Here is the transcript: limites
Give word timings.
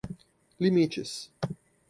limites 0.59 1.13